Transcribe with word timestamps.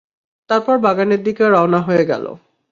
তারপর 0.49 0.75
বাগানের 0.77 1.21
দিকে 1.23 1.43
রওনা 1.49 1.79
হয়ে 1.81 2.03
গেল। 2.05 2.25